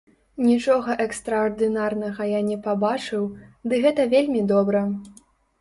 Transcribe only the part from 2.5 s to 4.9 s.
пабачыў, ды гэта вельмі добра.